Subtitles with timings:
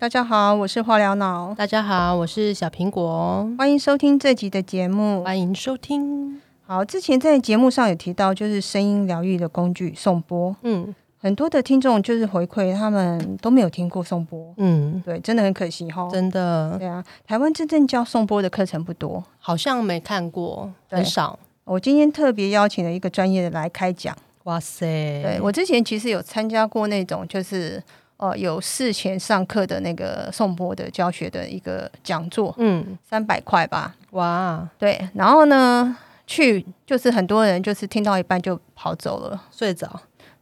[0.00, 5.22] 大家好，我是化疗脑，大家好，我是小苹果，欢迎收听这集的节目。
[5.22, 6.40] 欢迎收听。
[6.66, 10.56] 好，之前在节目上有提到，就是声音疗愈的工具颂钵。
[10.62, 16.08] 嗯很多的听众就是回馈，他们都没有听过颂钵，嗯，对，真的很可惜哈。
[16.10, 19.22] 真的对啊，台湾真正教颂钵的课程不多。
[19.38, 21.38] 好像没看过，很少。
[21.64, 24.16] 我今天特别邀请了一个专业的来开讲。
[24.44, 24.86] 哇塞，
[25.22, 27.80] 对我之前其实有参加过那种，就是
[28.20, 33.96] 呃有事前上课的那个颂钵的教学的一个讲座，嗯，三百块吧。
[34.10, 35.96] 哇，对，然后呢，
[36.26, 39.42] 去就是很多人就是听到一半就跑走了。
[39.50, 39.88] 睡着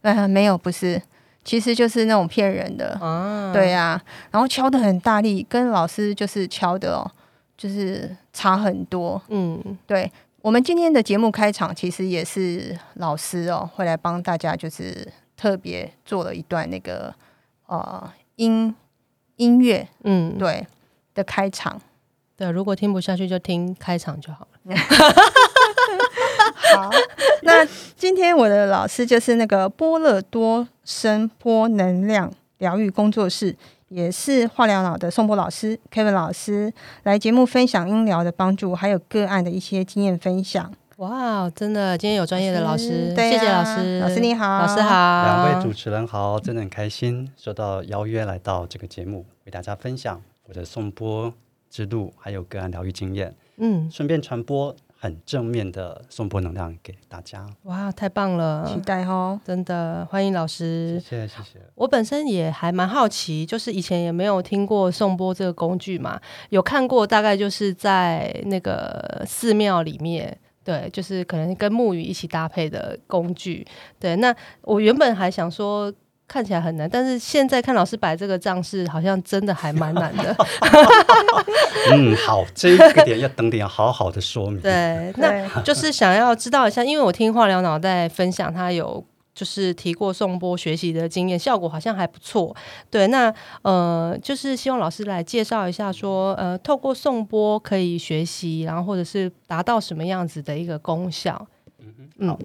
[0.01, 1.01] 呃，没有，不是，
[1.45, 2.97] 其实就是那种骗人的。
[2.99, 7.09] 啊，对呀、然后敲的很大力，跟老师就是敲的哦，
[7.57, 9.21] 就是差很多。
[9.29, 17.13] 嗯，对我们今天的节目开场，其实也是老师哦会来帮大家，就是特别做了一段那个
[17.69, 18.75] 呃音
[19.37, 20.67] 音乐嗯，对
[21.13, 21.81] 的开场。
[22.35, 24.75] 对，如果听不下去就听开场就好了。
[26.75, 26.89] 好，
[27.43, 27.65] 那
[27.97, 33.55] 今天我的老师就是那个波乐多声波能量疗愈工作室，
[33.89, 36.71] 也是化疗脑的宋波老师 Kevin 老师
[37.03, 40.71] 来节目分享音疗的帮助，还有个案的一些经验分享。
[40.99, 51.33] 哇，真的，今天有专业的老师，对啊谢谢老师，老师你好老师好，两位主持人好，真的很开心受到邀约来到这个节目，为大家分享我的颂钵
[51.69, 57.47] 之路，还有个案疗愈经验，嗯，顺便传播很正面的颂钵能量给大家。
[57.63, 60.99] 哇，太棒了期，待哦，真的欢迎老谢师。
[60.99, 61.59] 谢谢谢。
[61.75, 73.65] 我本身也还蛮好奇，就是以前也没有听过颂钵这个工具嘛，有看过，大概就是在那个寺庙里面，对，就是可能跟木鱼一起搭配的工具。
[73.99, 75.93] 对，那我原本还想说。
[76.31, 80.35] 看起来很难，但是现在看老师摆这个仗势，好像真的还蛮难的。
[81.91, 84.61] 嗯，好，这个点要等点好好的说明。
[84.61, 89.03] 对，那，就是想要知道一下，因为我听化疗脑袋分享，他有
[89.39, 92.53] 就是提过颂钵学习的经验，效果好像还不错。
[92.91, 101.47] 对，那呃，就是希望老师来介绍一下说呃，透过颂钵可以学习，然后或者是达到什么样子的一个功效。
[102.17, 102.37] 嗯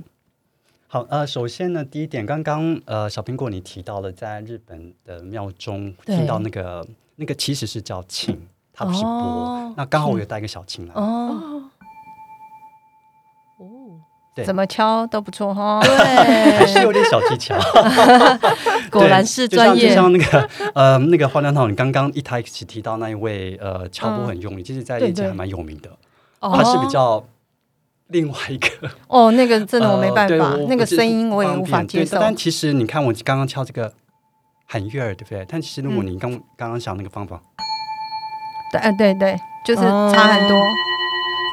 [0.87, 8.37] 好好，呃，首先呢，第一点，刚刚呃，小苹果你提到了在日本的庙中对听到那个那个其实是叫磬，
[8.73, 9.11] 它不是钵。
[9.11, 11.65] 哦那刚好我有带一个小磬来，哦。
[14.43, 15.81] 怎么敲都不错哈。
[15.83, 15.95] 对
[16.59, 17.55] 还是，有点小技巧。
[18.91, 19.95] 果然是对就像专业就。
[19.95, 25.91] 像那个 呃，那个花梁桃，你刚刚一开始提到那一位呃敲鼓很用力，其实在业界还蛮有名的。
[26.41, 27.25] 哦他是比较
[28.09, 28.69] 另外一个，
[29.09, 32.19] 哦，那个真的我没办法，呃那个声音我也无法接受。
[32.19, 33.93] 但其实你看我刚刚敲这个
[34.67, 35.47] 很悦耳，对不对？
[35.49, 37.41] 但其实如果嗯你刚刚刚想那个方法，
[38.73, 40.59] 对，呃，对对，就是哦差很多。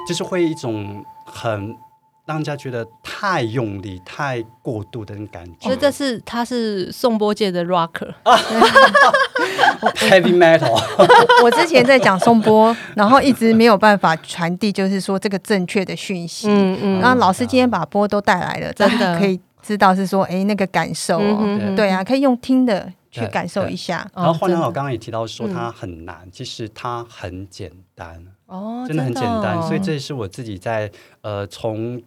[0.08, 1.76] 就是会一种很
[2.32, 5.52] 让人家觉得太用力、太过度的那种感觉。
[5.60, 10.82] 所以这是他是颂钵界的 rocker，heavy metal，
[11.44, 16.48] 我之前在讲颂钵，然后一直没有办法传递，就是说这个正确的讯息。
[16.48, 21.20] 嗯嗯然后老师今天把波都带来了，真的可以知道是说，哎，那个感受
[21.76, 24.10] 对啊，可以用听的去感受一下。
[24.16, 28.24] 然后花梁真的老刚刚也提到说嗯它很难，其实它很简单。
[28.48, 30.92] 哦，真的很简单，哦所以这也是我自己在
[31.22, 32.02] 呃从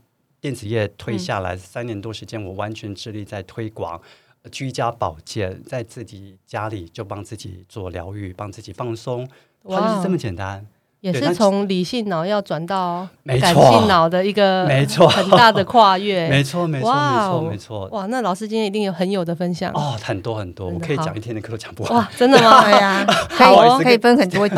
[0.44, 3.98] 电子业退下来、三年多时间，我完全致力在推广。
[4.42, 9.26] 呃居家保健，在自己家里就帮自己做疗愈，帮自己放松，
[9.66, 10.66] 它就是这么简单。
[11.00, 16.28] 也是从理性脑要转到没感性错，脑的一个没错很大的跨越。
[16.32, 17.88] 没错，没错，没错，没错。
[17.88, 21.94] 哇，那老师今天一定有很有的分享哦，很多很多，我可以讲一天的课都讲不完。
[21.94, 22.64] 哇，真的吗？
[22.64, 24.54] 对 呀，可以可以分很多集，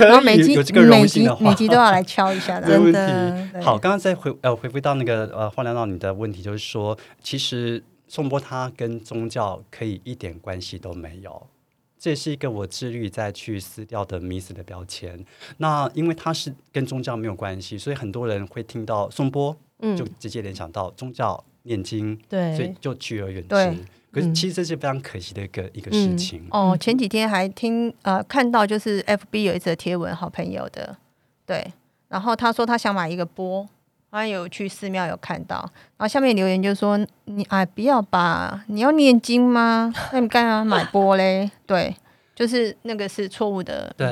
[0.00, 3.60] 可然后每集有这个每集荣幸的话，每集都要来敲一下没问题。
[3.60, 11.46] 好，刚刚再回呃回复到那个呃化疗到你的问题，就是说，其实颂钵他跟宗教可以一点关系都没有。
[11.98, 15.22] 这也是一个我致力再去撕掉的迷思的标签。
[15.58, 23.54] 那因为它是跟宗教没有关系，所以很多人会听到颂钵，嗯就，直接联想到宗教念经，所以，就去而远之。
[24.12, 26.46] 可是嗯其实这是非常可惜的一个一个事情。
[26.50, 30.96] 哦，前几天还听呃看到就是 FB 有一则贴文，好朋友的，
[31.46, 31.72] 对，
[32.08, 33.68] 然后他说他想买一个钵，
[34.10, 35.58] 他有去寺庙有看到，
[35.96, 39.92] 然后下面留言就说你哎不要吧，你要念经吗？
[40.12, 41.50] 那你干嘛买钵嘞？
[41.66, 41.94] 对，
[42.40, 44.10] 就是那个是错误的对。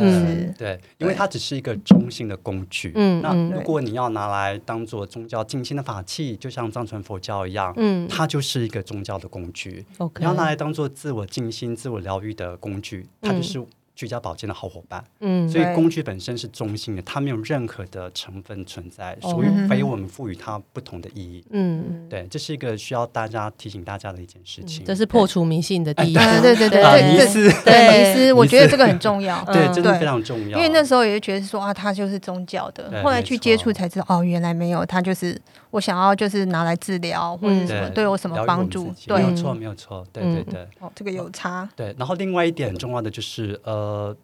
[0.58, 2.92] 对，因为它只是一个中性的工具。
[2.94, 9.86] 那嗯那如果你要拿来当做宗教静心的法器，就像藏传佛教一样，嗯它就是一个宗教的工具。
[9.96, 13.66] ，OK，你要拿来当做自我静心、自我疗愈的工具，它嗯就是
[13.98, 15.04] 居家保健的好伙伴。
[15.18, 21.44] 嗯所以工具本身是中性的，它没有任何的成分存在，哦所以非我们赋予它不同的意义。
[21.50, 24.84] 嗯，对，这是一个需要大家提醒大家的一件事情。
[24.84, 26.20] 这是破除迷信的第一步。
[26.20, 29.44] 啊，对对对啊对，这迷思，对思，我觉得这个很重要。
[29.46, 30.56] 对真的非常重要。
[30.56, 35.36] 因为那时候也就觉得说啊，它就是宗教的，后来去接触才知道，哦，原来没有，它就是
[35.70, 37.67] 我想要就是拿来治疗或者嗯。
[37.67, 37.94] 什么对。
[37.94, 39.23] 对我什么帮助对。
[39.23, 40.44] 没有错，没有错，对对嗯。
[40.50, 40.69] 对。
[40.81, 41.94] 哦，这个有差，对。
[41.99, 44.17] 然后另外一点很重要的就是，呃，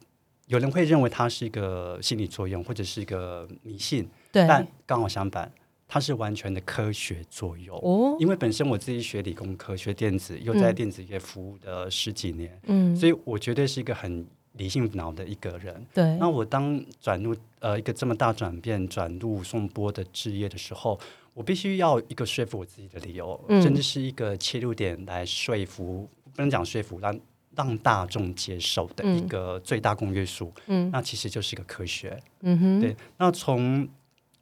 [0.46, 5.50] 有人会认为它是一个心理作用或者是一个迷信，对，但刚好相反，
[5.88, 7.76] 它是完全的科学作用。
[7.79, 15.87] 哦，因为本身我自己学理工科、学电子，又在嗯电子业服务的十几年，嗯，所以我绝对是一个很理性脑的一个人。
[15.93, 20.99] 对，那我当转入呃一个这么大转变，转入颂钵的置业的时候，
[21.34, 27.20] 我必须要一个说服我自己的理由，嗯甚至是一个切入点来说服，不能讲说服，让
[27.56, 32.16] 让大众接受的一嗯个最大公约数，嗯那其实就是一个科学。
[32.40, 33.88] 嗯哼，对，那从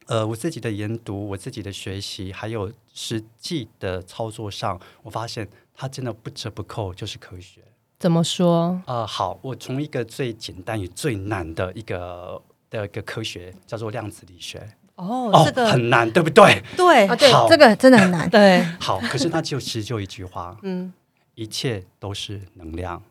[0.07, 7.63] 呃我自己的研读、我自己的学习，还有实际的操作上，我发现它真的不折不扣就是科学。
[7.99, 8.83] 怎么说？
[8.87, 14.77] 呃，好，我从一个最简单与最难的一个的一个科学叫做量子力学。
[15.03, 16.63] 哦，哦，这个很难，对不对？
[16.77, 20.93] 对啊，对好，这个真的很难，对， 好，可是它就其实就一句话， 嗯。
[21.35, 23.03] 一切都是能量，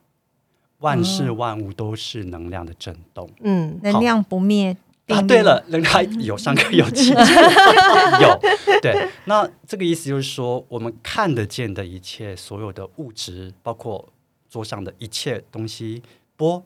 [0.78, 3.28] 万事万物都是能量的震动。
[3.42, 3.80] 嗯。
[3.82, 4.78] 能量不灭
[5.08, 7.20] 啊，对了，人家有上课有记住，
[8.22, 8.40] 有
[8.80, 9.10] 对。
[9.26, 14.08] 那这个意思就是说，我们看得见的一切，所有的物质，包括
[14.48, 16.04] 桌上的一切东西，
[16.38, 16.64] 波，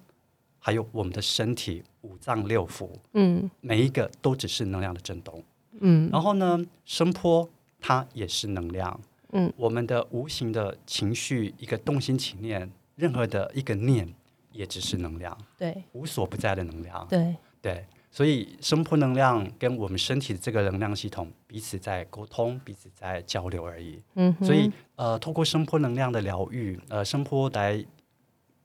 [0.66, 3.48] 还有我们的身体五脏六腑，嗯。
[3.62, 5.44] 每一个都只是能量的震动。
[5.80, 6.10] 嗯。
[6.12, 7.48] 然后呢，声波
[7.80, 9.00] 它也是能量，
[9.34, 14.12] 嗯，我们的无形的情绪，一个动心起念，任何的一个念，
[14.52, 15.84] 也只是能量，对。
[15.92, 17.08] 无所不在的能量。
[17.08, 24.02] 对，对，所以声波能量跟我们身体的这个能量系统彼此在沟通，彼此在交流而已。
[24.16, 27.86] 嗯哼，所以呃，透过声波能量的疗愈，呃，声波来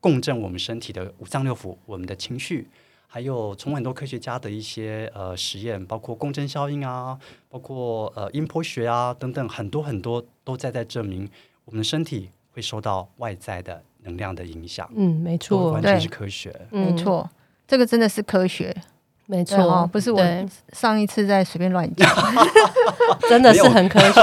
[0.00, 2.68] 共振我们身体的五脏六腑，我们的情绪。
[3.12, 7.18] 还有从很多科学家的一些呃实验，包括共振效应啊，
[7.48, 11.28] 包括呃音波学啊等等，很多很多都在在证明
[11.64, 16.54] 我们的身体会受到外在的能量的影响，嗯，没都错完，全对是科学。
[16.70, 17.28] 嗯没，错，
[17.66, 18.72] 这个真的是科学，
[19.26, 20.46] 没错，不是我对。
[20.72, 22.08] 上一次在随便乱讲。
[23.28, 24.22] 真的是很科学，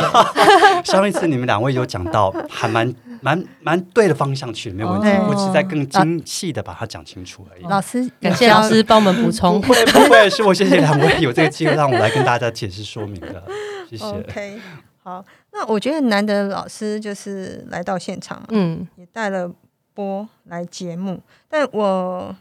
[0.84, 2.94] 上一次你们两位有讲到，还蛮
[3.28, 5.10] 蛮蛮对的方向去，没有问题。
[5.10, 7.64] 哦我只是在更精细的把它讲清楚而已。
[7.64, 9.62] 老师，感谢老师帮我们补不充。
[9.68, 13.44] 会不会，是我谢谢两位有这个机会让我来跟大家解释说明的，
[13.90, 14.06] 谢谢。
[14.06, 14.60] OK，
[15.04, 19.52] 好，那我觉得难得老师就是来到现场，嗯也带了
[19.94, 22.34] 波来节目，但我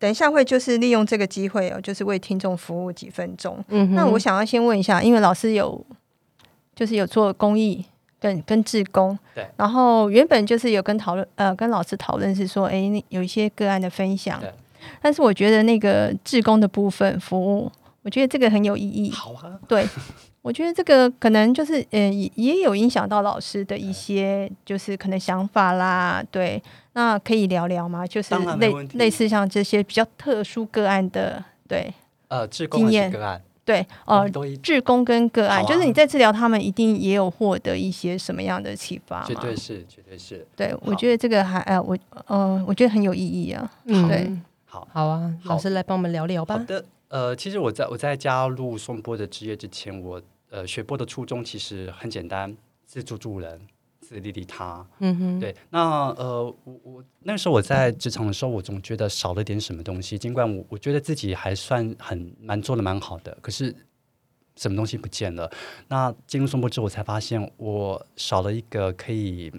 [0.00, 3.64] 等一下会就是利用这个机会哦，就是为听众服务几分钟。
[3.68, 5.86] 嗯哼，那我想要先问一下，因为老师有
[6.74, 7.84] 就是有做公益
[8.22, 14.48] 跟跟志工，对，然后原本就是有跟讨论呃跟老师讨论是说，哎，那有一些个案的分享对，
[15.02, 17.70] 但是我觉得那个志工的部分服务，
[18.02, 19.10] 我觉得这个很有意义。
[19.10, 19.84] 好啊，对，
[20.40, 26.62] 我觉得这个可能就是呃也也有影响到老师的一些就是可能想法啦，对，
[26.92, 28.06] 那可以聊聊吗？
[28.06, 31.92] 就是类类似像这些比较特殊个案的，对。
[32.28, 33.10] 呃，志工还经验。
[33.10, 34.28] 个案，对，呃，
[34.62, 35.66] 志工跟个案，啊。
[35.66, 39.26] 就是你在治疗他们，一定也有获得一些什么样的启发嘛？
[39.26, 40.46] 绝对是，绝对是。
[40.56, 43.70] 对，我好觉得这个还呃，我呃，我觉得很有意义啊。
[43.84, 44.08] 嗯。
[44.08, 44.30] 对。
[44.64, 44.88] 好。
[44.92, 46.58] 好啊，老师来帮我们聊聊吧。
[46.58, 53.60] 好的，呃，其实我在我在加入颂钵的职业之前，我呃学播的初衷其实很简单，自助助人，
[54.12, 54.86] 自利利他。
[54.98, 60.18] 嗯哼，对，那呃，我我那时候我在职场的时候，我总觉得少了点什么东西。
[60.18, 63.74] 尽管我我觉得自己还算很蛮做的蛮好的，可是
[64.56, 65.50] 什么东西不见了。
[65.88, 69.50] 那进入颂钵之后，我才发现我少了一个可以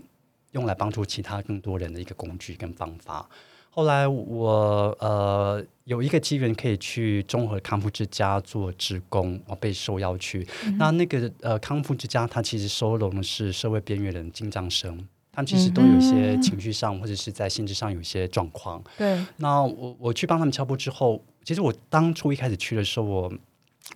[0.52, 3.28] 用来帮助其他更多人的一个工具跟方法。
[3.76, 10.48] 后来我呃有一个机缘可以去综合康复之家做职工，我被受邀去。
[10.78, 14.96] 那那个呃康复之家，它其实收容的是社会边缘人、进障生，
[15.32, 18.80] 他们其实都有一些情绪上或者是在心智上有一些状况。
[18.96, 23.34] 对，那我我去帮他们敲钵之后，其实我当初一开始去的时候，我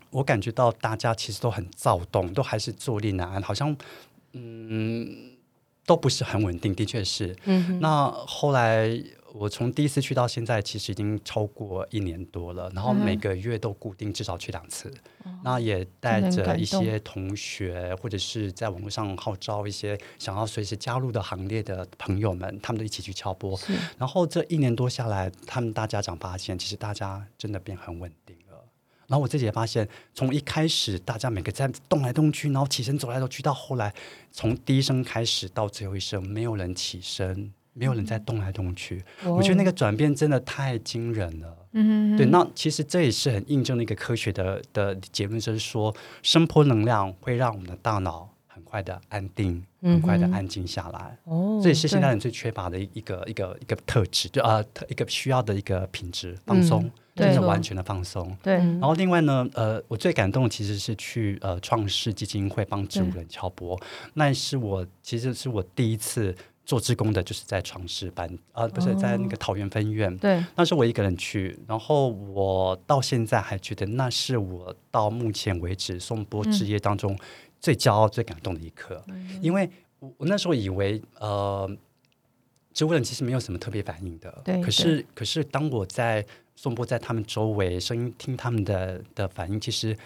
[0.10, 3.78] 我感觉到大家其实都很躁动，都还是坐立难安，好像
[4.34, 5.38] 嗯
[5.86, 7.36] 都不是很稳定，的确是。
[7.46, 8.90] 嗯，那后来
[9.34, 14.92] 我从第一次去到现在，其实已经超过一年多了，然后每个月都固定至少去两次，
[15.44, 23.60] 那也带着一些同学或者是在网络上号召一些想要随时加入的行列的朋友们，他们都一起去敲波。
[23.98, 28.64] 然后这一年多下来，他们大家长发现，其实大家真的变很稳定了。
[29.08, 33.94] 然后我自己也发现，从一开始大家每个在动来动去，然后起身走来走去，到后来
[34.32, 39.04] 从第一声开始到最后一声，没有人起身，没有人在动来动去。
[39.24, 41.56] 我觉得那个转变真的太惊人了。
[41.74, 51.18] 嗯对，那其实这也是很印证了一个科学的的结论，就是说声波能量会让我们的大脑很快的安定，很快的安静下来。
[51.26, 58.36] 哦这也是现代人最缺乏的一个一个一个特质，就呃特一个需要的一个品质，放松，嗯真的完全的放松。
[58.42, 58.80] 对，嗯。
[58.80, 63.80] 然后另外呢，呃，我最感动的其实是去呃创世基金会帮植物人敲钵，
[64.16, 66.36] 那是我其实是我第一次
[66.68, 70.16] 做志工的，就是在创世班，啊、不是在那个桃园分院。
[70.18, 77.18] 对，那是我一个人去，然后我到现在还觉得那是我到目前为止颂钵嗯之夜当中
[77.62, 79.02] 最骄傲、最感动的一刻，
[79.42, 79.70] 因为
[80.00, 81.72] 我我那时候以为呃，
[82.74, 86.26] 植物人其实没有什么特别反应的，对可是可是当我在
[86.58, 89.98] 颂钵在他们周围声音听他们的的反应，其实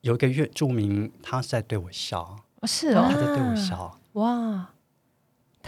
[0.00, 4.68] 有一个月著名他是在对我笑，哦是哦他，在对我笑，哇，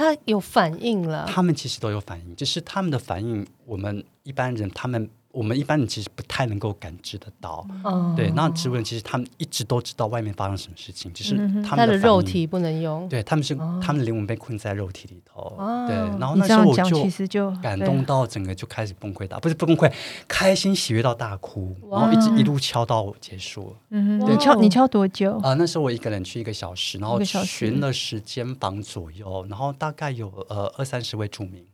[0.00, 5.10] 他有反应了，他们其实都有反应，只是他们的反应，我们一般人他们。
[5.32, 8.30] 我们一般人其实不太能够感知得到，嗯对。
[8.34, 15.94] 那植物人其实他们一直都知道外面发生什么事情，只是他们的肉体不能用，对，他们是、哦他们的灵魂被困在肉体里头，哦对。
[16.18, 19.92] 然后那时候我就其实就感对动到整个就开始崩溃大，不是不崩溃，
[20.26, 23.74] 开心喜悦到大哭，然哇后一直一路敲到结束。
[23.88, 25.38] 你敲你敲多久？
[25.38, 31.64] 啊、那时候我一个人去一个小时，然后巡了十间房左右，然后大概有呃二三十位住民。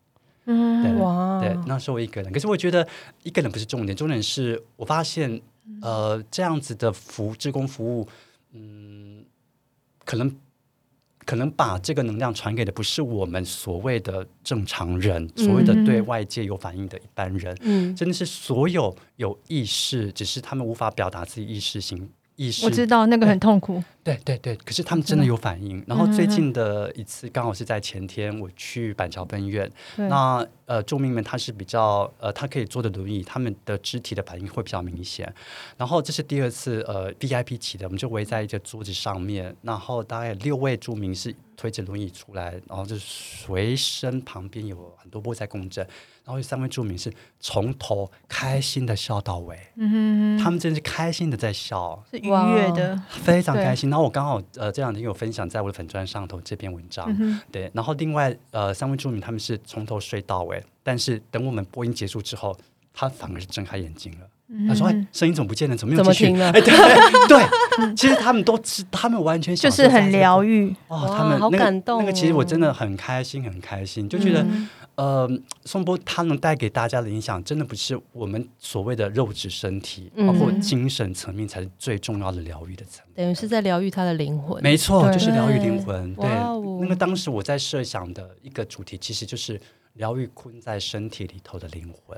[0.47, 0.83] 嗯。
[0.83, 1.39] 对哇。
[1.41, 2.87] 对，那时候我一个人，可是我觉得
[3.23, 5.41] 一个人不是重点，重点是我发现
[5.83, 8.09] 呃这样子的服职工服务，
[8.53, 9.25] 嗯，
[10.05, 10.35] 可能。
[11.29, 22.65] 可能把这个能量传给的不是我们所谓的正常人，所谓的嗯对外界有反应的一般人，嗯，真的是所有有意识，只是他们无法表达自己意识型意识。
[22.65, 25.83] 我知道那个很痛苦，对对对，可是他们真的有反应。
[25.87, 35.33] 然后嗯最近的一次刚好是在前天，我去板桥分院，对，那呃住民们他是比较呃他可以坐的轮椅，他们的肢体的反应会比较明显。
[35.77, 45.85] 然后这是第二次呃 VIP 起的，我们就围在一个桌子上面，然后大概六位住民是推着轮椅出来，然后就随身旁边有很多波在共振，
[46.25, 52.05] 然后有三位住民是从头开心的笑到尾，嗯哼，他们真是开心的在笑。
[52.11, 62.57] 是愉悦的，非常开心，然后我刚好呃这两天有分享在我的粉砖上头这篇文章，嗯哼，对，然后另外呃三位住民他们是从头睡到尾，但是等我们播音结束之后，
[62.93, 64.27] 他反而是睁开眼睛了。
[64.69, 65.77] 他说：“哎嗯，声音怎么不见了？
[65.77, 74.69] 怎么没有继续？”哎，对对对， 其实他们都知，他们完全就是很疗愈，哦，他们那个好感动那个，其实我真哦的很开心，很开心，就觉得、嗯。
[74.97, 75.31] 呃，
[75.67, 80.27] 宋波他能带给大家的影响，真的不是我们所谓的肉质身体，嗯。
[80.27, 83.17] 包括精神层面才是最重要的疗愈的层面。
[83.17, 86.15] 等于是在疗愈他的灵魂，没错，就是疗愈灵魂。
[86.15, 86.27] 对。
[86.81, 89.61] 那个当时我在设想的一个主题，其实就是
[89.95, 92.17] 疗愈困在身体里头的灵魂。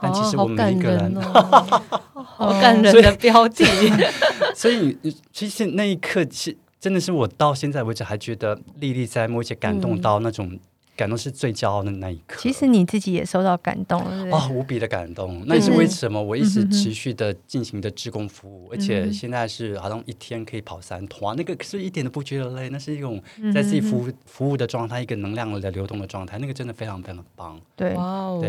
[0.00, 1.82] 但其实我们每一个人，哦，
[2.14, 3.64] 好感人的标题，
[4.54, 10.56] 所以你其实那一刻是真的是我到现在为止还觉得历历在目，而且感动到那种、
[10.96, 12.40] 感动是最骄傲的那一刻。
[12.40, 14.32] 其实你自己也受到感动了，对不对？
[14.32, 23.20] 啊、无比的感动，那也是为什么我一直持续的进行的志工服务，而且现在是好像一天可以跑三趟，那个可是一点都不觉得累，那是一种
[23.52, 27.60] 在自己服务服务的状态，一个能量的流动的状态，那个真的非常非常棒。
[27.74, 27.96] 对，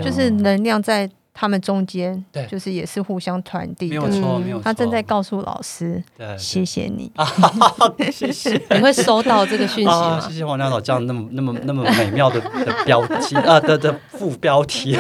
[0.04, 4.12] 就是能量在他们中间，对就是也是互相传递没有的。
[4.12, 4.64] 错，嗯没有错。
[4.66, 7.10] 他正在告诉老师，对，谢谢你。
[7.96, 8.62] 对 谢谢。
[8.76, 10.40] 你会收到这个讯息谢？
[10.40, 14.98] 谢黄亮老这样那么那么 那么美妙的的标题啊的的副标题，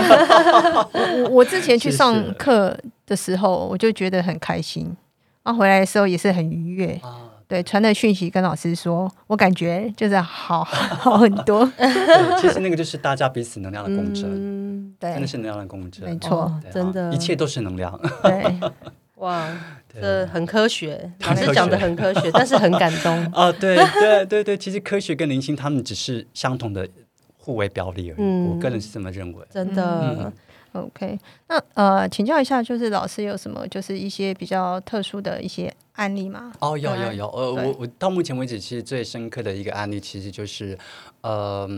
[0.93, 2.73] 我我之前去上课
[3.05, 4.95] 的时候，我就觉得很开心，
[5.43, 7.01] 然后回来的时候也是很愉悦。
[7.49, 11.65] 啊，对，传的讯息跟老师说，我感觉就是好好很多。
[11.75, 17.99] 对，其实那个就是大家彼此能量的共振，嗯，对，真的是能量的共振，没错哦啊真的，一切都是能量。
[18.21, 18.59] 对，
[19.17, 19.47] 哇，
[19.91, 23.25] 对这很科学，老师讲的很科学，但是很感动。
[23.33, 26.87] 啊，对对对对，其实科学跟灵性他们只是相同的
[27.35, 29.43] 互为表里而已，嗯我个人是这么认为。
[29.49, 30.31] 真的，
[30.79, 36.51] OK，那呃，请教一下，就是老师有什么就是一些比较特殊的一些案例吗？
[36.59, 40.77] 哦，有有有，呃，我我到目前为止其实最深刻的一个案例，其实就是，
[41.21, 41.69] 呃，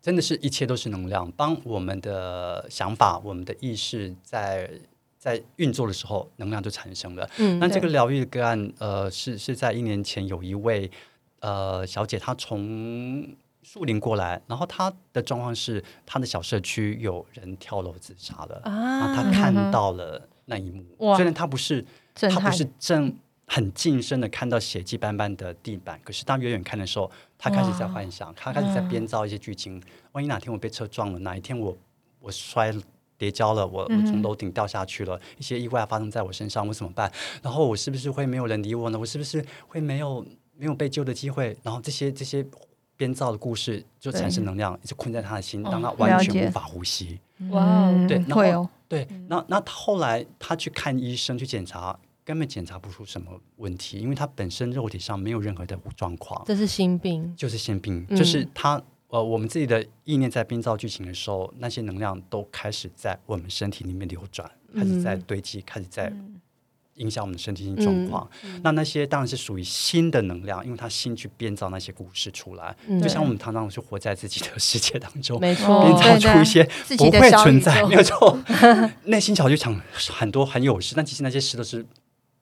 [0.00, 1.30] 真的是一切都是能量。
[1.32, 4.70] 当我们的想法、我们的意识在
[5.18, 7.28] 在运作的时候，能量就产生了。
[7.36, 10.90] 嗯那这个疗愈的个案，呃，是是在一年前有一位
[11.40, 13.26] 呃小姐，她从
[13.62, 20.84] 树林过来，然后他的状况是，他的小社区有人跳楼自杀了，然后啊，他看到了那一幕。
[21.14, 23.14] 虽然他不是他不是正
[23.46, 29.82] 很近身的看到血迹斑斑的地板，可是当远远看的时候，他开始在幻想，他开始在编造一些剧情。
[30.12, 31.76] 万一哪天我被车撞了，哪一天我
[32.20, 32.72] 我摔
[33.18, 37.12] 跌跤了，我我从楼顶掉下去了，一些意外发生在我身上，我怎么办？
[37.42, 38.98] 然后我是不是会没有人理我呢？
[38.98, 40.24] 我是不是会没有
[40.56, 41.56] 没有被救的机会？
[41.62, 42.42] 然后这些这些
[43.00, 47.18] 编造的故事就产生能量，一直困在他的心，让他完全无法呼吸。
[47.48, 58.16] 哇对然后会哦，对，那那他后来他去看医生去检查，根本检查不出什么问题，因为他本身肉体上没有任何的状况，这是心病，就是心病，嗯。
[58.18, 58.78] 就是他
[59.08, 66.12] 呃，我们自己的意念在编造剧情的时候，那些能量都开始在我们身体里面流转，开始在堆积，开始在
[66.94, 68.28] 影响我们的身体性状况。
[68.62, 75.40] 那那些当然是属于新的能量，因为他心去编造那些故事出来，嗯就像我们常常是活在自己的世界当中。
[75.40, 76.62] 没错编，哦造出一些
[76.96, 78.38] 不会存在，宙没有错。
[79.04, 81.84] 内心小剧场很多很有事，但其实那些事都是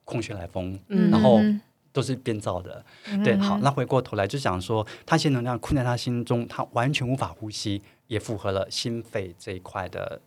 [0.03, 2.83] 空穴来风，嗯然后嗯都是编造的。
[3.23, 10.21] 对，好，那回过头来就讲说，他一些能量困在他心中，他完全无法呼吸，也符合了心肺这一块的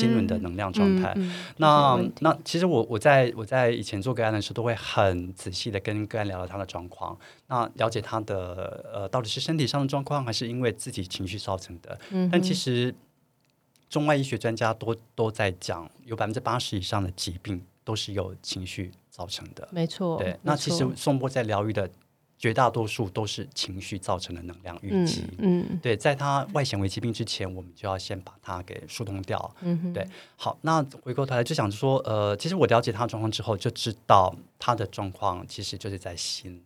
[0.00, 1.12] 心轮的能量状态。
[1.16, 11.98] 嗯那那其实我我在我在以前做个案的时候，都会很仔细的跟个案聊聊他的状况，那了解他的呃到底是身体上的状况，还是因为自己情绪造成的。
[12.10, 12.94] 嗯但其实
[13.88, 19.66] 中外医学专家都都在讲，有百分之八十以上的疾病都是由情绪造成的。
[19.70, 21.88] 没错，对，那其实错颂钵在疗愈的
[22.38, 25.24] 绝大多数都是情绪造成的能量淤积。
[25.38, 29.54] 嗯嗯对，在它外显为疾病之前，我们就要先把它给疏通掉。
[29.62, 36.62] 嗯，对好，那回过头来就想说，呃，其实我了解他的状况之后，就知道他的状况其实就是在心，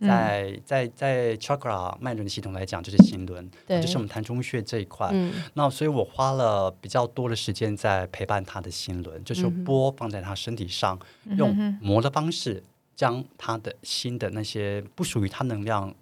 [0.00, 5.08] 嗯在在在 chakra 脉轮系统来讲，就是心轮，对就是我们膻中穴这一块。
[5.12, 10.98] 嗯那所以我花了比较多的时间在陪伴他的心轮，就是波放在他身体上，
[11.36, 12.62] 用磨的方式
[12.98, 15.94] 将他的新的那些不属于他能量，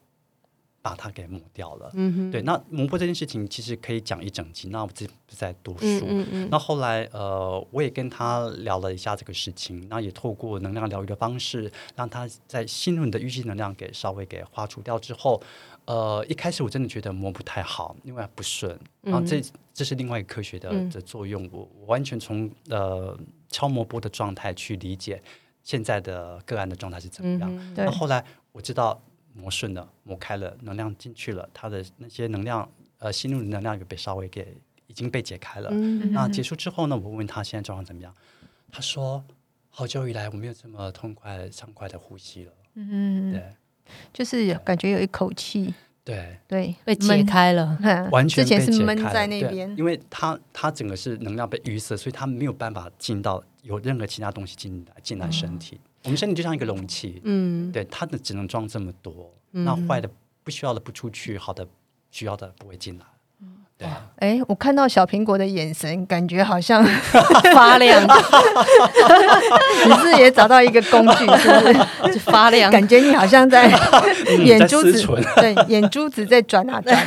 [0.80, 1.90] 把它给抹掉了。
[1.92, 5.86] 嗯哼，对，那磨破这件事情其实可以讲一整集，那我自己不再多说。
[5.86, 15.42] 嗯嗯嗯，那后来，呃，我也跟他聊了一下这个事情，那也透过能量疗愈的方式，让他在心轮的淤积能量给稍微给化除掉之后，
[15.84, 19.42] 呃，一开始我真的觉得磨不太好，因为不顺，然后这、
[19.74, 20.88] 这是另外一个科学的嗯。
[20.88, 23.14] 的作用，我我完全从呃
[23.50, 25.22] 敲磨波的状态去理解
[25.66, 27.52] 现在的个案的状态是怎么样。
[27.52, 27.84] 嗯哼对。
[27.84, 29.02] 那后来我知道
[29.34, 35.68] 磨顺了，磨开了，能量进去了，他的那些能量，呃，心路的能量也被稍微给已经被解开了。
[35.72, 36.12] 嗯。
[36.12, 38.14] 那结束之后呢，我问他现在状况怎么样，
[38.70, 39.24] 他说
[39.68, 42.52] 好久以来我没有这么痛快畅快的呼吸了。
[42.74, 43.42] 嗯，对。
[44.12, 45.74] 就是感觉有一口气，
[46.04, 47.78] 对，对，被解闷，开了，
[48.10, 49.42] 完全之前被解是闷在开对。
[49.42, 55.80] 那边，因为他他整个是能量被淤塞，所以他没有办法进到有任何其他东西进来进来身体。
[56.04, 60.08] 我们身体就像一个容器，嗯对，它的只能装这么多，嗯那坏的
[60.44, 61.66] 不需要的不出去，好的
[62.12, 63.04] 需要的不会进来。
[63.78, 66.82] 对啊，哎，我看到小苹果的眼神，感觉好像
[67.52, 68.02] 发亮，
[69.86, 72.14] 你是也找到一个工具，是不是？
[72.14, 73.68] 就发亮，感觉你好像在
[74.44, 76.96] 眼珠子对，眼珠子在转啊转。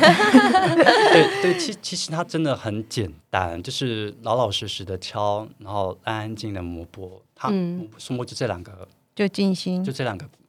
[1.12, 7.20] 对对，其其实它真的很简单，就是老老实实的敲，然后安安静的磨波。
[7.34, 10.39] 它嗯磨波就这两个，就静心就，这两个对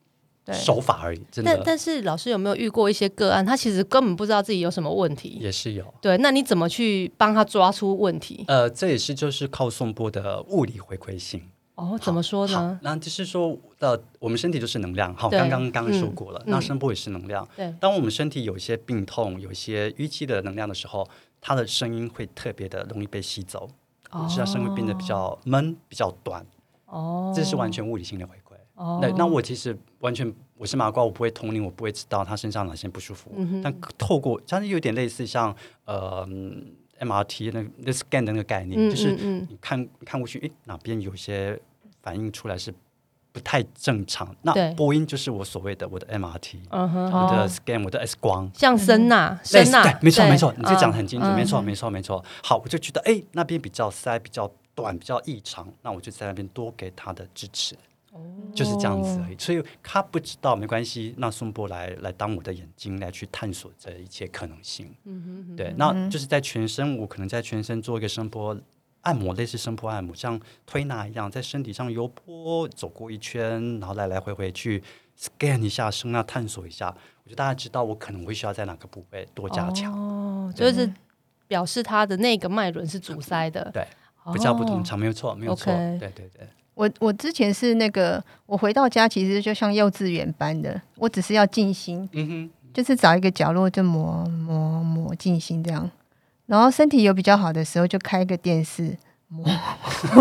[0.52, 5.38] 手法而已，真的但但是老师有没有遇过一些个案，他其实根本不知道自己有什么问题？
[5.40, 5.94] 也是有。
[6.02, 8.44] 对，那你怎么去帮他抓出问题？
[8.48, 11.42] 呃，这也是就是靠送波的物理回馈性。
[11.76, 17.48] 哦，怎么说好呢？，那就是说，呃，我们身体就是能量，好，刚刚刚刚说嗯过了，嗯那声波也是能量。
[17.56, 21.08] 对，当我们身体有一些病痛、有一些淤积的能量的时候，
[21.40, 23.68] 它的声音会特别的容易被吸走，
[24.30, 26.46] 是它声音变得比较闷、比较短，
[26.86, 28.56] 哦，这是完全物理性的回馈。
[28.76, 33.32] 哦，那那我其实完全我是麻瓜，我不会通灵，我不会知道他身上哪些不舒服。
[33.36, 39.12] 嗯但透过，它是有点类似像呃嗯 MRT 那那 scan 的那个概念，嗯就是
[39.50, 41.60] 你看看过去，诶，哪边有些
[42.02, 42.74] 反应出来是
[43.32, 44.36] 不太正常。
[44.44, 48.50] 那对波音就是我所谓的我的 MRT，、我的哦 scan，我的 X 光。
[48.54, 52.24] 像声呐，类似声呐对，没错没错，你这讲得嗯很清楚，没错没错没错。
[52.44, 57.76] 好，我就觉得哎，那边比较塞，比较短，比较异常，那我就在那边多给他的支持。
[58.54, 59.38] 就是这样子而已。
[59.38, 64.94] 所以他不知道没关系，那宋波来来当我的眼睛来去探索这一切可能性。
[65.06, 68.58] 嗯哼对，那就是在全身，我可能在全身做一个声波
[69.02, 74.84] 按摩，类似声波按摩，像推拿一样，在身体上游波走过一圈，然后来来回回去
[75.18, 76.94] scan 一下声呐，探索一下。
[77.24, 79.94] 我觉得大家知道我可能会需要在哪个部位多加强。
[79.94, 80.92] 哦，就是
[81.48, 83.72] 表示他的那个脉轮是阻塞的。
[83.72, 83.88] 对，
[84.34, 85.74] 比较不同哦场，没有错，没有错。
[85.74, 86.48] 对对对。
[86.74, 92.50] 我我之前是那个，我回到家其实就像幼稚园般的，我只是要静心，嗯哼。
[92.74, 95.92] 就是找一个角落就磨磨磨静心这样。
[96.46, 99.46] 然后身体有比较好的时候，就开个电视磨。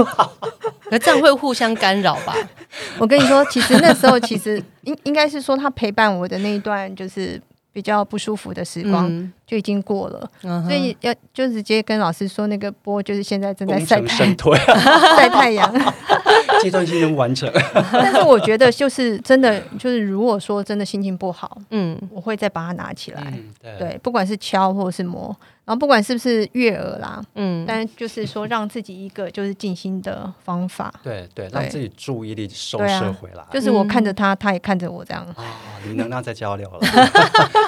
[0.90, 2.34] 可这样会互相干扰吧？
[2.98, 7.40] 我跟你说，其实那时候其实 应应该是说，他陪伴我的那一段就是
[7.72, 10.30] 比较不舒服的时光、嗯就已经过了，
[10.62, 14.56] 所以要就直接跟老师说，那个波就是现在正在晒太身退，
[15.16, 15.68] 晒太阳。
[16.62, 17.50] 阶段性任务完成。
[17.92, 23.22] 但是我觉得就是真的，就是如果说真的心情不好，嗯我会再把它拿起来。
[23.26, 25.34] 嗯，对对，不管是敲或者是磨，
[25.64, 33.44] 然后不管是不是悦耳啦，嗯，但就是说让自己一个就是静心的方法，对对，让自己注意力收摄回来。
[33.50, 35.24] 就是我看着他，他也看着我这样。
[35.36, 35.44] 啊，
[35.86, 36.80] 你能量在交流了，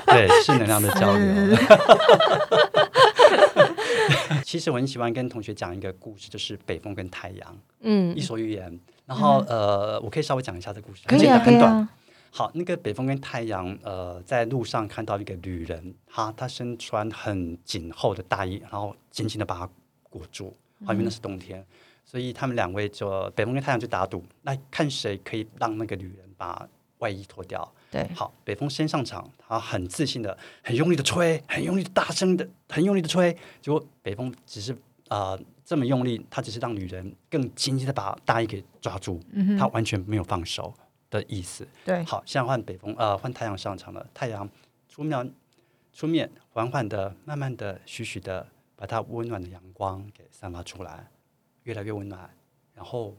[0.06, 1.56] 对，是能量的交流。
[4.44, 8.78] 其实我很喜欢跟同学讲一个故事，就是北风跟太阳，嗯伊索寓言。
[9.06, 11.88] 然后呃，我可以稍微讲一下这个故事，可以啊，很简单，很短。
[12.30, 19.68] 好，那个北风跟太阳，呃，在路上看到一个女人，哈，她身穿很紧厚的大衣，然后紧紧的把她
[20.08, 20.56] 裹住，
[20.87, 21.62] 啊，因为那是冬天，
[22.04, 26.66] 所以他们两位就北风跟太阳就打赌，那看谁可以让那个女人把
[26.98, 27.70] 外衣脱掉。
[27.92, 34.74] 对，好，北风先上场，他很自信的、很用力的吹，很用力的、大声的、很用力的吹，结果北风只是
[35.11, 39.20] 呃这么用力，他只是让女人更紧紧的把大衣给抓住，
[39.59, 40.72] 他完全没有放手
[41.11, 41.68] 的意思。
[41.85, 44.09] 对，好，现在换北风，呃，换太阳上场了。
[44.14, 44.48] 太阳
[44.88, 45.31] 出面，
[45.92, 51.11] 出面，缓缓的、慢慢的、徐徐的，把它温暖的阳光给散发出来，
[51.64, 52.31] 越来越温暖。
[52.74, 53.14] 然后，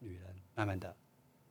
[0.00, 0.94] 女人慢慢的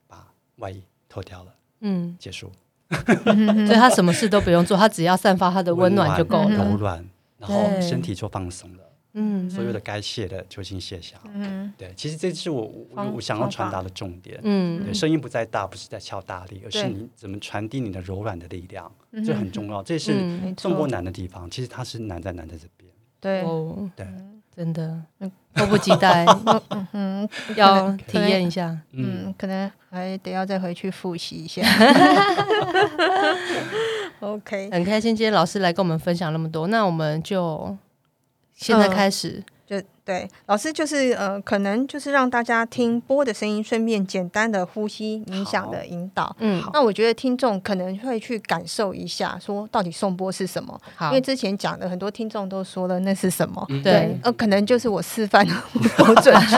[0.06, 2.52] 把外衣脱掉了，嗯，结束。
[3.66, 6.52] 所以他什么事都不用做，他只要散发他的温暖就够嗯。
[6.56, 6.64] 了。
[6.64, 7.04] 柔软，
[7.38, 8.82] 然后身体就放松了，
[9.14, 11.16] 嗯所有的该卸的就已经卸下。
[11.34, 12.62] 嗯，对，其实这是我
[12.94, 14.40] 我我想要传达的重点。
[14.42, 14.84] 嗯。
[14.84, 19.82] 对，声音不在大，不是在敲大力，而是你怎么传递你的柔软的力量，嗯这很重要。
[19.82, 22.90] 这也是嗯没中国，难的地方，其实它是难在难在这边。
[23.20, 24.06] 对，哦，对，
[24.58, 25.00] 真的
[25.54, 26.26] 迫不及待
[26.90, 28.76] 嗯 要体验一下。
[28.90, 31.62] 嗯，嗯，可能还得要再回去复习一下。
[34.18, 37.76] OK，很开心今天老师来跟我们分享那么多，那我们就
[38.56, 39.44] 现在开始。
[39.68, 46.34] 就对，老师就是呃，可能就是让大家听波的声音，顺便简单的呼吸冥想的引导。
[46.38, 50.80] 嗯，那我觉得听众可能会去感受一下，说到底颂钵是什么？
[51.02, 53.62] 因为，之前讲的很多听众都说了那是什么。
[53.84, 56.56] 对，呃，可能就是我示范的不够准确。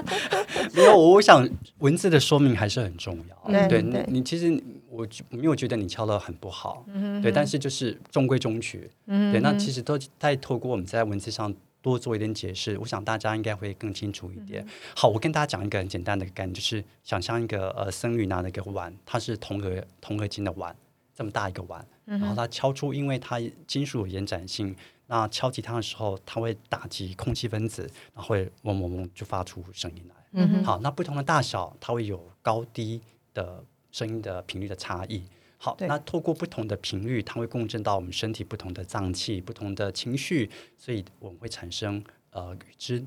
[0.72, 1.46] 没有，我想
[1.80, 3.52] 文字的说明还是很重要。
[3.52, 4.50] 对对对你，你其实
[4.88, 6.86] 我我没有觉得你敲的很不好，
[7.22, 14.66] 对，但是就是中规中矩，嗯对，那其实都在透过我们在文字上多做一点解释，我想大家应该会更清楚一点。
[14.94, 20.74] 好，我跟大家讲一个很简单的概念，就是想象一个呃僧侣拿了一个碗，它是铜合铜合金的碗，
[21.14, 24.74] 这么大一个碗，然后它敲出，因为它金属有延展性，
[25.06, 27.82] 那敲击它的时候，它会打击空气分子，
[28.14, 30.14] 然后会嗡嗡嗡就发出声音来。
[30.32, 33.00] 嗯哼，好，那不同的大小，它会有高低
[33.34, 35.22] 的声音的频率的差异。
[35.62, 43.04] 好，那透过不同的频率，它会共振到我们身体不同的脏器、不同的情绪，所以我们会产生呃与之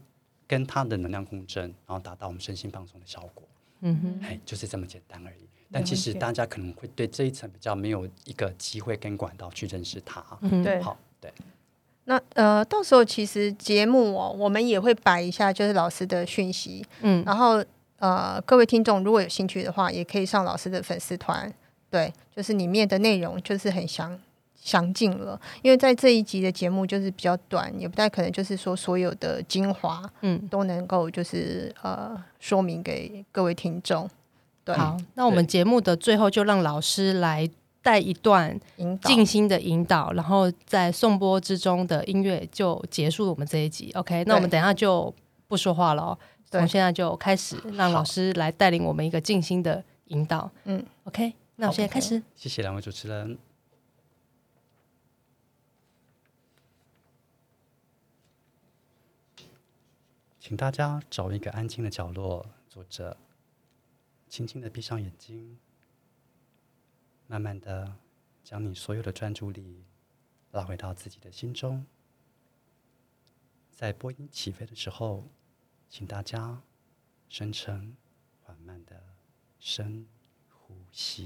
[0.47, 3.43] 跟它的能量共振，然后达到我们身心放松的效果。
[3.81, 5.49] 嗯哼，哎，就是这么简单而已。
[5.71, 10.23] 但其实大家可能会对这一层比较没有一个机会跟管道去认识它。
[10.41, 10.79] 嗯对。
[10.79, 11.33] 好，对，
[12.03, 17.65] 那呃，到时候其实节目哦，我们也会摆一下，就是老师的讯息，嗯，然后
[17.97, 21.51] 呃，各位听众如果有兴趣的话，也可以上老师的粉丝团，
[21.93, 24.19] 对，就是里面的内容就是很详
[24.55, 25.39] 详尽了。
[25.61, 34.09] 因为在这一集的节目就是比较短，也不太可能就是说所有的精华嗯，都能够就是呃说明给各位听众，
[34.63, 37.47] 对，好，那我们节目的最后就让老师来
[37.83, 38.59] 带一段。
[39.03, 43.91] 静心的引导，然后在颂钵之中的音乐就结束我们这一集。
[43.93, 45.13] OK，那我们等一下就
[45.47, 46.17] 不说话了哦，
[46.49, 50.49] 对从现在就开始让老师来带领我们一个静心的引导。
[50.65, 52.21] 嗯，OK，那我现在开始。
[52.35, 53.37] 谢谢两位主持人。
[60.39, 63.15] 请大家找一个安静的角落坐着，
[64.27, 65.57] 轻轻的闭上眼睛，
[67.27, 67.95] 慢慢的
[68.43, 69.85] 将你所有的专注力
[70.51, 71.85] 拉回到自己的心中。
[73.71, 75.29] 在播音起飞的时候，
[75.89, 76.61] 请大家
[77.29, 77.95] 深沉、
[78.41, 79.01] 缓慢的
[79.59, 80.22] 深呼
[80.95, 81.23] 吸，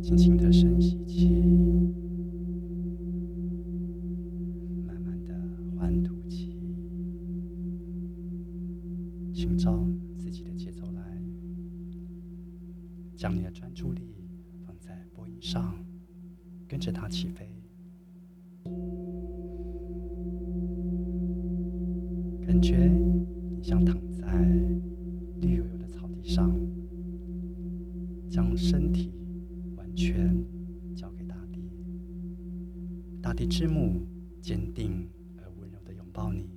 [0.00, 1.28] 轻轻的深吸气，
[4.86, 5.34] 慢慢的
[5.76, 6.56] 缓吐气，
[9.34, 9.84] 寻找
[10.16, 11.20] 自己的节奏来，
[13.16, 14.14] 将你的专注力
[14.64, 15.36] 放在播音。
[15.42, 15.74] 上，
[16.68, 17.47] 跟着它起飞，
[28.28, 29.10] 将身体
[29.76, 30.44] 完全
[30.94, 31.60] 交给大地，
[33.20, 34.06] 大地之母
[34.40, 36.48] 坚定而温柔的拥抱你，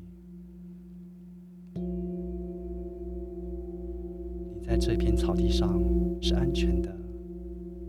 [4.59, 5.81] 你在这片草地上
[6.21, 6.95] 是安全的，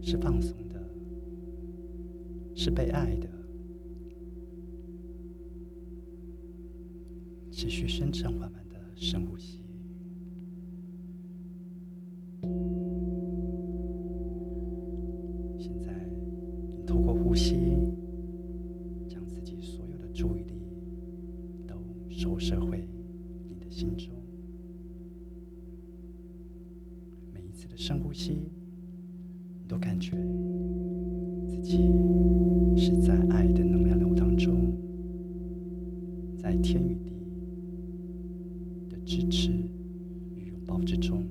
[0.01, 0.73] 是放松的。
[2.55, 3.27] 是被爱的，
[7.51, 9.62] 持续深沉缓慢的深呼吸。
[17.33, 17.57] 呼吸，
[19.09, 20.53] 将自己所有的注意力
[21.67, 21.75] 都
[22.11, 22.87] 收摄回
[23.49, 24.13] 你的心中。
[27.33, 30.15] 每一次的深呼吸，你都感觉
[31.47, 31.91] 自己。
[32.77, 34.75] 是在爱的能量流当中，
[36.37, 37.15] 在天与地
[38.91, 39.53] 的支持
[40.37, 41.23] 与拥抱之中，